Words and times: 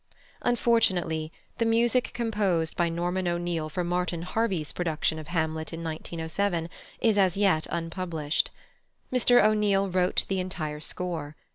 Unfortunately, 0.41 1.31
the 1.59 1.63
music 1.65 2.09
composed 2.15 2.75
by 2.75 2.89
+Norman 2.89 3.27
O'Neill+ 3.27 3.69
for 3.69 3.83
Martin 3.83 4.23
Harvey's 4.23 4.71
production 4.71 5.19
of 5.19 5.27
Hamlet 5.27 5.73
in 5.73 5.83
1907 5.83 6.71
is 7.01 7.19
as 7.19 7.37
yet 7.37 7.67
unpublished. 7.69 8.49
Mr 9.13 9.45
O'Neill 9.45 9.89
wrote 9.89 10.25
the 10.27 10.39
entire 10.39 10.79
score. 10.79 11.35